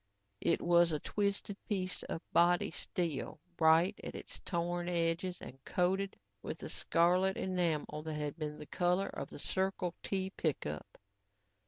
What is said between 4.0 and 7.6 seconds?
at its torn edges and coated with the scarlet